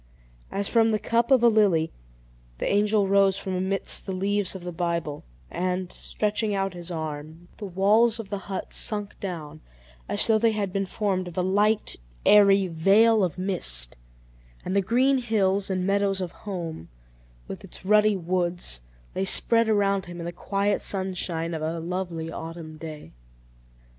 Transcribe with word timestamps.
As 0.49 0.67
from 0.67 0.89
the 0.89 0.97
cup 0.97 1.29
of 1.29 1.43
a 1.43 1.47
lily, 1.47 1.91
the 2.57 2.67
angel 2.67 3.07
rose 3.07 3.37
from 3.37 3.53
amidst 3.53 4.07
the 4.07 4.11
leaves 4.11 4.55
of 4.55 4.63
the 4.63 4.71
Bible; 4.71 5.23
and, 5.51 5.91
stretching 5.91 6.55
out 6.55 6.73
his 6.73 6.89
arm, 6.89 7.49
the 7.57 7.67
walls 7.67 8.19
of 8.19 8.31
the 8.31 8.39
hut 8.49 8.73
sunk 8.73 9.13
down, 9.19 9.61
as 10.09 10.25
though 10.25 10.39
they 10.39 10.53
had 10.53 10.73
been 10.73 10.87
formed 10.87 11.27
of 11.27 11.37
a 11.37 11.43
light, 11.43 11.97
airy 12.25 12.65
veil 12.65 13.23
of 13.23 13.37
mist, 13.37 13.95
and 14.65 14.75
the 14.75 14.81
green 14.81 15.19
hills 15.19 15.69
and 15.69 15.85
meadows 15.85 16.19
of 16.19 16.31
home, 16.31 16.89
with 17.47 17.63
its 17.63 17.85
ruddy 17.85 18.17
woods, 18.17 18.81
lay 19.13 19.23
spread 19.23 19.69
around 19.69 20.07
him 20.07 20.19
in 20.19 20.25
the 20.25 20.31
quiet 20.31 20.81
sunshine 20.81 21.53
of 21.53 21.61
a 21.61 21.79
lovely 21.79 22.31
autumn 22.31 22.75
day. 22.75 23.11